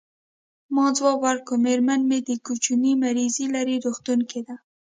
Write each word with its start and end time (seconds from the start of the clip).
ما 0.75 0.85
ځواب 0.97 1.17
ورکړ: 1.25 1.55
میرمن 1.65 1.99
مې 2.09 2.19
د 2.27 2.29
کوچني 2.45 2.93
مریضي 3.03 3.45
لري، 3.55 3.75
روغتون 3.85 4.19
کې 4.29 4.41
ده. 4.47 4.55